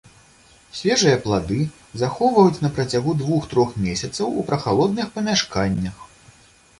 Свежыя 0.77 1.17
плады 1.25 1.57
захоўваюць 2.03 2.61
на 2.65 2.71
працягу 2.77 3.11
двух-трох 3.19 3.75
месяцаў 3.85 4.27
у 4.31 4.41
прахалодных 4.49 5.13
памяшканнях. 5.19 5.95